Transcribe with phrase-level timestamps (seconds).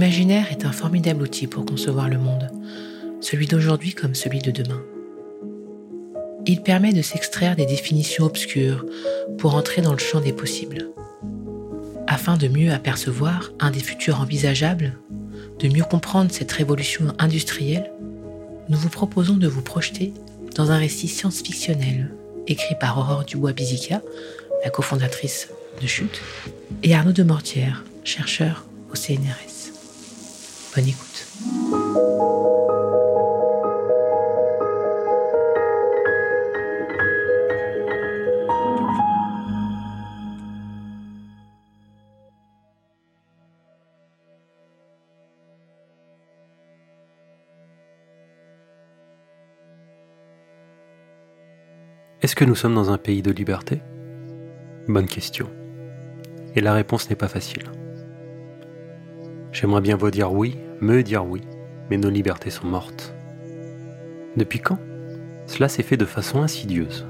[0.00, 2.48] L'imaginaire est un formidable outil pour concevoir le monde,
[3.20, 4.80] celui d'aujourd'hui comme celui de demain.
[6.46, 8.86] Il permet de s'extraire des définitions obscures
[9.36, 10.88] pour entrer dans le champ des possibles.
[12.06, 14.96] Afin de mieux apercevoir un des futurs envisageables,
[15.58, 17.92] de mieux comprendre cette révolution industrielle,
[18.70, 20.14] nous vous proposons de vous projeter
[20.56, 22.10] dans un récit science-fictionnel
[22.46, 24.00] écrit par Aurore Dubois-Bizica,
[24.64, 25.50] la cofondatrice
[25.82, 26.22] de Chute,
[26.82, 29.59] et Arnaud de Mortière, chercheur au CNRS.
[52.22, 53.82] Est-ce que nous sommes dans un pays de liberté?
[54.86, 55.50] Bonne question.
[56.54, 57.64] Et la réponse n'est pas facile.
[59.52, 61.42] J'aimerais bien vous dire oui, me dire oui,
[61.90, 63.14] mais nos libertés sont mortes.
[64.36, 64.78] Depuis quand
[65.46, 67.06] Cela s'est fait de façon insidieuse?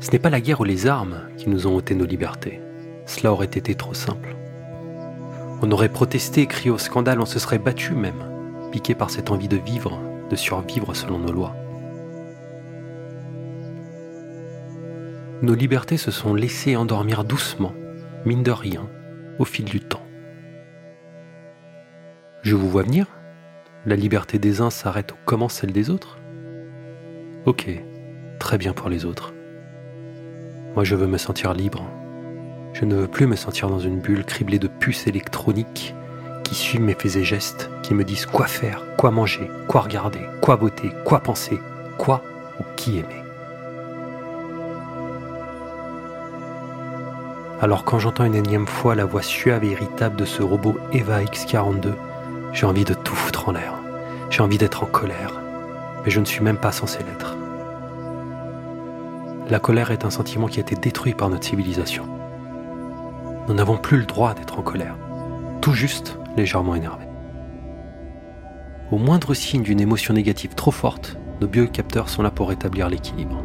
[0.00, 2.60] Ce n'est pas la guerre ou les armes qui nous ont ôté nos libertés.
[3.06, 4.36] Cela aurait été trop simple.
[5.62, 9.48] On aurait protesté, crié au scandale, on se serait battu même, piqué par cette envie
[9.48, 11.56] de vivre, de survivre selon nos lois.
[15.42, 17.74] nos libertés se sont laissées endormir doucement,
[18.24, 18.88] mine de rien,
[19.38, 20.05] au fil du temps.
[22.46, 23.08] Je vous vois venir
[23.86, 26.20] La liberté des uns s'arrête où commence celle des autres
[27.44, 27.68] Ok,
[28.38, 29.34] très bien pour les autres.
[30.76, 31.82] Moi je veux me sentir libre.
[32.72, 35.92] Je ne veux plus me sentir dans une bulle criblée de puces électroniques
[36.44, 40.20] qui suivent mes faits et gestes, qui me disent quoi faire, quoi manger, quoi regarder,
[40.40, 41.58] quoi voter, quoi penser,
[41.98, 42.22] quoi
[42.60, 43.24] ou qui aimer.
[47.60, 51.24] Alors quand j'entends une énième fois la voix suave et irritable de ce robot Eva
[51.24, 51.94] X42,
[52.56, 53.74] j'ai envie de tout foutre en l'air.
[54.30, 55.42] J'ai envie d'être en colère.
[56.02, 57.36] Mais je ne suis même pas censé l'être.
[59.50, 62.08] La colère est un sentiment qui a été détruit par notre civilisation.
[63.46, 64.96] Nous n'avons plus le droit d'être en colère.
[65.60, 67.04] Tout juste légèrement énervé.
[68.90, 73.44] Au moindre signe d'une émotion négative trop forte, nos biocapteurs sont là pour rétablir l'équilibre.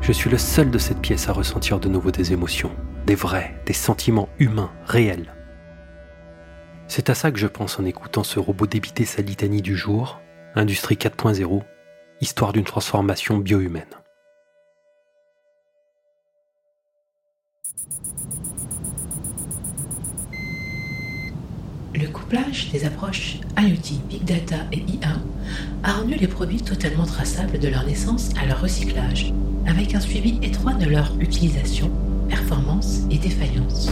[0.00, 2.72] Je suis le seul de cette pièce à ressentir de nouveau des émotions,
[3.06, 5.32] des vrais, des sentiments humains, réels.
[6.88, 10.20] C'est à ça que je pense en écoutant ce robot débiter sa litanie du jour,
[10.54, 11.62] Industrie 4.0,
[12.22, 13.84] histoire d'une transformation bio-humaine.
[21.94, 25.16] Le couplage des approches IoT, Big Data et IA
[25.82, 29.34] a rendu les produits totalement traçables de leur naissance à leur recyclage,
[29.66, 31.90] avec un suivi étroit de leur utilisation,
[32.28, 33.90] performance et défaillance.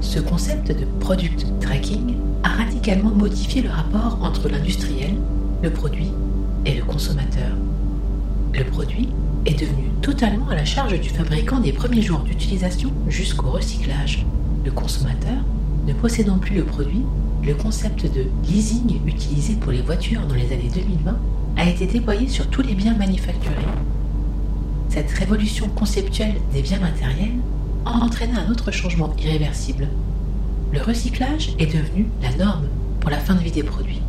[0.00, 5.14] Ce concept de product tracking a radicalement modifié le rapport entre l'industriel,
[5.62, 6.10] le produit
[6.66, 7.50] et le consommateur.
[8.54, 9.08] Le produit
[9.46, 14.26] est devenu totalement à la charge du fabricant des premiers jours d'utilisation jusqu'au recyclage.
[14.64, 15.44] Le consommateur,
[15.86, 17.04] ne possédant plus le produit,
[17.44, 21.16] le concept de leasing utilisé pour les voitures dans les années 2020
[21.56, 23.54] a été déployé sur tous les biens manufacturés
[24.98, 27.38] cette révolution conceptuelle des biens matériels
[27.86, 29.86] a entraîné un autre changement irréversible.
[30.72, 32.66] Le recyclage est devenu la norme
[32.98, 34.02] pour la fin de vie des produits,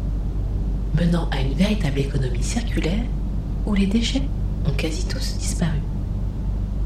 [0.99, 3.03] menant à une véritable économie circulaire
[3.67, 4.23] où les déchets
[4.65, 5.77] ont quasi tous disparu.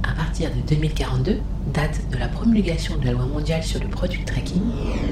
[0.03, 1.39] À partir de 2042,
[1.73, 4.63] date de la promulgation de la loi mondiale sur le product tracking,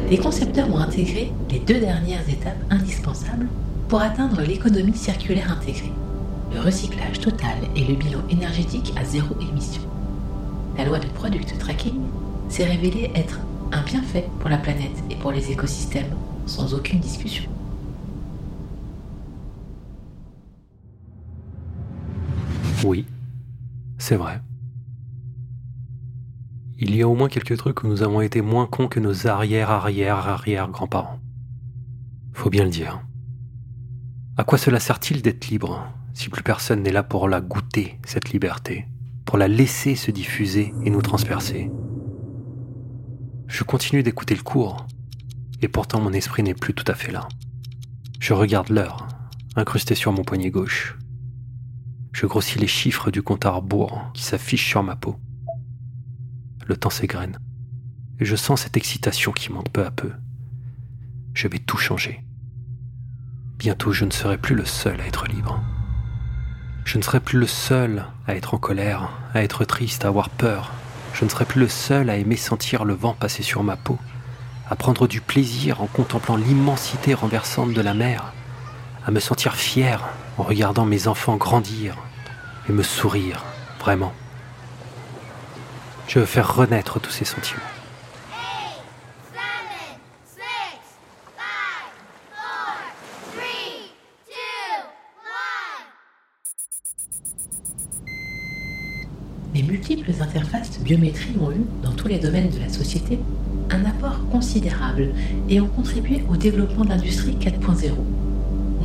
[0.10, 3.48] les concepteurs ont intégré les deux dernières étapes indispensables
[3.88, 5.94] pour atteindre l'économie circulaire intégrée
[6.54, 9.82] le recyclage total et le bilan énergétique à zéro émission.
[10.78, 12.02] La loi de product tracking
[12.50, 13.40] s'est révélée être
[13.72, 16.14] un bienfait pour la planète et pour les écosystèmes,
[16.46, 17.50] sans aucune discussion.
[22.84, 23.06] Oui,
[23.98, 24.42] c'est vrai.
[26.80, 29.28] Il y a au moins quelques trucs où nous avons été moins cons que nos
[29.28, 31.20] arrière-arrière-arrière-grands-parents.
[32.34, 33.02] Faut bien le dire.
[34.36, 35.88] À quoi cela sert-il d'être libre?
[36.14, 38.88] Si plus personne n'est là pour la goûter, cette liberté,
[39.26, 41.72] pour la laisser se diffuser et nous transpercer.
[43.48, 44.88] Je continue d'écouter le cours,
[45.62, 47.28] et pourtant mon esprit n'est plus tout à fait là.
[48.20, 49.08] Je regarde l'heure,
[49.56, 50.98] incrustée sur mon poignet gauche.
[52.14, 55.18] Je grossis les chiffres du compte à rebours qui s'affiche sur ma peau.
[56.66, 57.40] Le temps s'égrène,
[58.20, 60.12] et je sens cette excitation qui monte peu à peu.
[61.34, 62.24] Je vais tout changer.
[63.58, 65.62] Bientôt je ne serai plus le seul à être libre.
[66.84, 70.30] Je ne serai plus le seul à être en colère, à être triste, à avoir
[70.30, 70.72] peur.
[71.14, 73.98] Je ne serai plus le seul à aimer sentir le vent passer sur ma peau,
[74.70, 78.34] à prendre du plaisir en contemplant l'immensité renversante de la mer,
[79.06, 80.04] à me sentir fier
[80.38, 81.98] en regardant mes enfants grandir
[82.70, 83.44] et me sourire,
[83.80, 84.14] vraiment.
[86.08, 87.62] Je veux faire renaître tous ces sentiments.
[99.82, 103.18] Multiples interfaces de biométrie ont eu, dans tous les domaines de la société,
[103.72, 105.10] un apport considérable
[105.50, 107.90] et ont contribué au développement de l'industrie 4.0.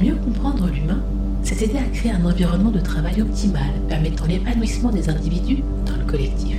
[0.02, 1.02] Mieux comprendre l'humain,
[1.42, 6.04] c'est aider à créer un environnement de travail optimal permettant l'épanouissement des individus dans le
[6.10, 6.56] collectif.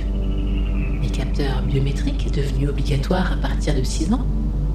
[1.02, 4.24] Les capteurs biométriques, devenus obligatoires à partir de 6 ans,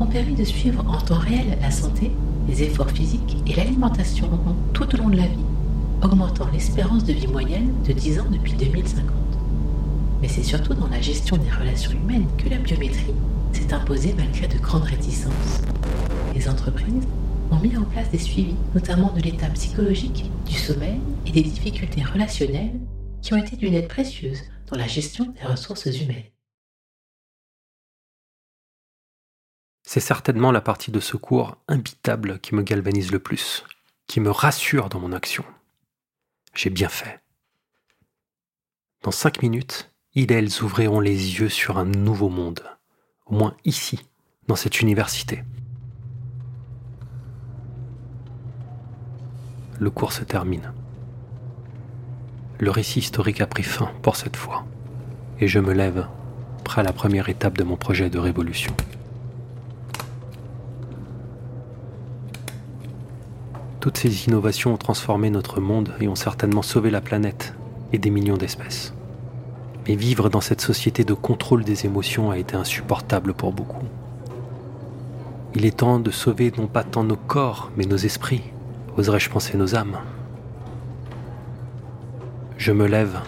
[0.01, 2.11] ont permis de suivre en temps réel la santé,
[2.49, 4.29] les efforts physiques et l'alimentation
[4.73, 5.45] tout au long de la vie,
[6.03, 9.23] augmentant l'espérance de vie moyenne de 10 ans depuis 2050
[10.23, 13.13] mais c'est surtout dans la gestion des relations humaines que la biométrie
[13.51, 15.59] s'est imposée malgré de grandes réticences.
[16.33, 17.05] Les entreprises
[17.51, 22.01] ont mis en place des suivis, notamment de l'état psychologique, du sommeil et des difficultés
[22.03, 22.79] relationnelles
[23.21, 26.31] qui ont été d'une aide précieuse dans la gestion des ressources humaines.
[29.85, 33.65] C'est certainement la partie de secours imbitable qui me galvanise le plus,
[34.07, 35.43] qui me rassure dans mon action.
[36.55, 37.19] J'ai bien fait.
[39.01, 42.61] Dans cinq minutes, ils ouvriront les yeux sur un nouveau monde,
[43.25, 43.99] au moins ici,
[44.47, 45.43] dans cette université.
[49.79, 50.71] Le cours se termine.
[52.59, 54.65] Le récit historique a pris fin pour cette fois,
[55.39, 56.07] et je me lève,
[56.63, 58.73] prêt à la première étape de mon projet de révolution.
[63.79, 67.53] Toutes ces innovations ont transformé notre monde et ont certainement sauvé la planète
[67.91, 68.93] et des millions d'espèces.
[69.87, 73.85] Mais vivre dans cette société de contrôle des émotions a été insupportable pour beaucoup.
[75.55, 78.43] Il est temps de sauver non pas tant nos corps, mais nos esprits,
[78.97, 79.97] oserais-je penser nos âmes.
[82.57, 83.19] Je me lève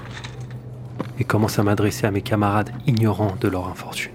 [1.19, 4.11] et commence à m'adresser à mes camarades ignorants de leur infortune.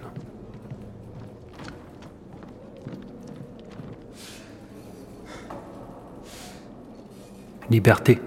[7.70, 8.18] Liberté,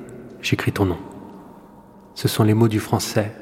[0.42, 0.98] j'écris ton nom.
[2.16, 3.34] Ce sont les mots du français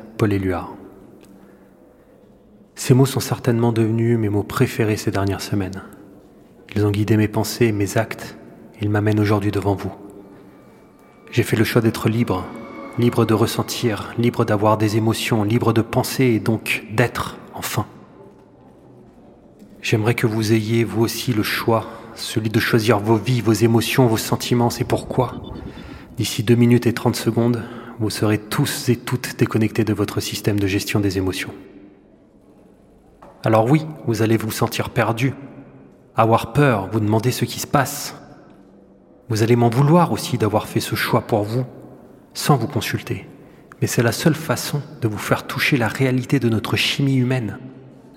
[2.76, 5.84] Ces mots sont certainement devenus mes mots préférés ces dernières semaines.
[6.76, 8.38] Ils ont guidé mes pensées mes actes.
[8.82, 9.92] Ils m'amènent aujourd'hui devant vous.
[11.32, 12.46] J'ai fait le choix d'être libre,
[13.00, 17.86] libre de ressentir, libre d'avoir des émotions, libre de penser et donc d'être, enfin.
[19.82, 21.86] J'aimerais que vous ayez, vous aussi, le choix,
[22.16, 25.42] celui de choisir vos vies, vos émotions, vos sentiments, c'est pourquoi.
[26.18, 27.64] D'ici deux minutes et trente secondes,
[28.00, 31.54] vous serez tous et toutes déconnectés de votre système de gestion des émotions.
[33.44, 35.34] Alors oui, vous allez vous sentir perdu,
[36.16, 38.16] avoir peur, vous demander ce qui se passe.
[39.30, 41.66] Vous allez m'en vouloir aussi d'avoir fait ce choix pour vous,
[42.34, 43.28] sans vous consulter.
[43.82, 47.58] Mais c'est la seule façon de vous faire toucher la réalité de notre chimie humaine,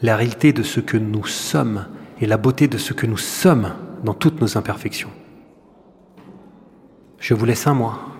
[0.03, 1.87] la réalité de ce que nous sommes
[2.21, 3.73] et la beauté de ce que nous sommes
[4.05, 5.11] dans toutes nos imperfections.
[7.19, 8.13] Je vous laisse un mois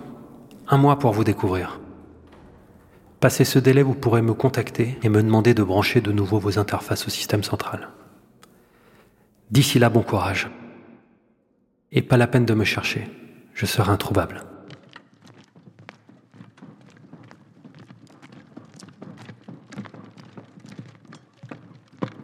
[0.69, 1.81] un mois pour vous découvrir.
[3.21, 6.59] Passé ce délai, vous pourrez me contacter et me demander de brancher de nouveau vos
[6.59, 7.89] interfaces au système central.
[9.51, 10.51] D'ici là, bon courage.
[11.93, 13.09] Et pas la peine de me chercher,
[13.55, 14.43] je serai introuvable.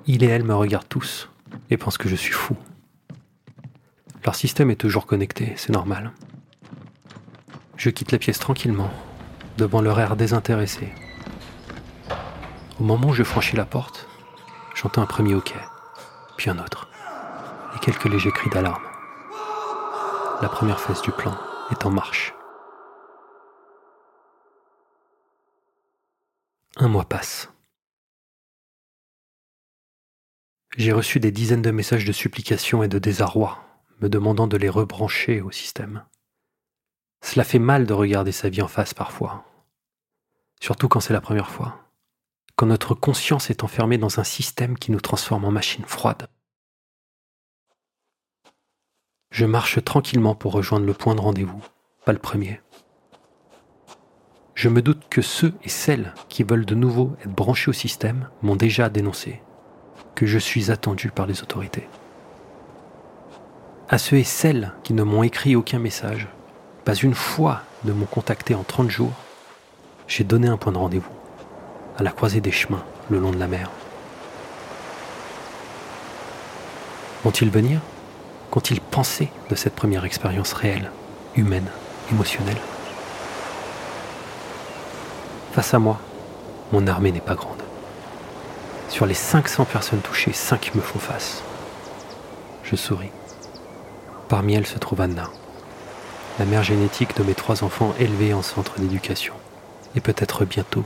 [0.07, 1.31] Il et elle me regardent tous
[1.71, 2.57] et pensent que je suis fou.
[4.25, 6.13] Leur système est toujours connecté, c'est normal.
[7.81, 8.91] Je quitte la pièce tranquillement,
[9.57, 10.93] devant leur air désintéressé.
[12.79, 14.07] Au moment où je franchis la porte,
[14.75, 15.63] j'entends un premier hoquet,
[16.37, 16.91] puis un autre,
[17.75, 18.83] et quelques légers cris d'alarme.
[20.43, 21.35] La première phase du plan
[21.71, 22.35] est en marche.
[26.77, 27.49] Un mois passe.
[30.77, 33.65] J'ai reçu des dizaines de messages de supplication et de désarroi,
[34.03, 36.05] me demandant de les rebrancher au système.
[37.23, 39.45] Cela fait mal de regarder sa vie en face parfois,
[40.61, 41.79] surtout quand c'est la première fois,
[42.57, 46.29] quand notre conscience est enfermée dans un système qui nous transforme en machine froide.
[49.31, 51.63] Je marche tranquillement pour rejoindre le point de rendez-vous,
[52.05, 52.61] pas le premier.
[54.55, 58.29] Je me doute que ceux et celles qui veulent de nouveau être branchés au système
[58.43, 59.41] m'ont déjà dénoncé,
[60.15, 61.89] que je suis attendu par les autorités.
[63.89, 66.29] À ceux et celles qui ne m'ont écrit aucun message,
[66.85, 69.13] pas une fois de m'ont contacté en 30 jours,
[70.09, 71.13] j'ai donné un point de rendez-vous,
[71.99, 73.71] à la croisée des chemins, le long de la mer.
[77.25, 77.81] Vont-ils venir?
[78.51, 80.91] Qu'ont-ils pensé de cette première expérience réelle,
[81.37, 81.71] humaine,
[82.11, 82.57] émotionnelle?
[85.53, 86.01] Face à moi,
[86.73, 87.63] mon armée n'est pas grande.
[88.89, 91.43] Sur les 500 personnes touchées, 5 me font face.
[92.65, 93.13] Je souris.
[94.29, 95.29] Parmi elles se trouve Anna,
[96.41, 99.35] la mère génétique de mes trois enfants élevés en centre d'éducation,
[99.95, 100.85] et peut-être bientôt,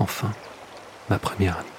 [0.00, 0.32] enfin,
[1.08, 1.73] ma première amie.